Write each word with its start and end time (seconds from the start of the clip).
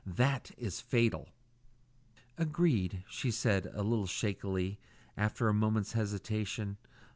That 0.03 0.49
is 0.57 0.81
fatal." 0.81 1.29
"Agreed," 2.35 3.03
she 3.07 3.29
said, 3.29 3.67
a 3.71 3.83
little 3.83 4.07
shakily, 4.07 4.79
after 5.15 5.47
a 5.47 5.53
moment's 5.53 5.91
hesitation. 5.91 6.77